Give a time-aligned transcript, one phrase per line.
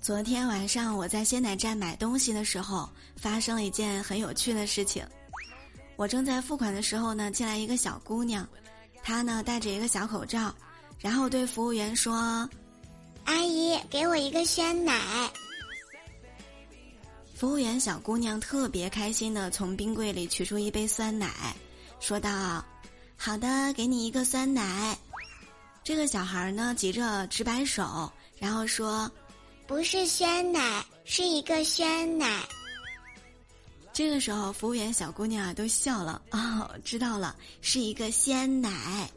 [0.00, 5.04] 昨天晚上我在鲜奶站买东西的时候，发生了一件很有趣的事情。
[5.96, 8.48] 我正在付款的时候呢，进来一个小姑娘，
[9.02, 10.54] 她呢戴着一个小口罩，
[11.00, 12.48] 然后对服务员说
[13.24, 14.98] ：“阿姨，给我一个鲜奶。”
[17.34, 21.54] 服务员小姑娘特别开心的从冰柜里取出一杯酸奶，
[22.00, 22.64] 说道
[23.16, 24.96] ：“好的，给你一个酸奶。”
[25.88, 29.10] 这个小孩儿呢急着直摆手然后说
[29.66, 32.42] 不是鲜奶是一个鲜奶。
[33.90, 39.10] 这个时候服务员小姑娘啊都笑了啊知道了是一个鲜奶。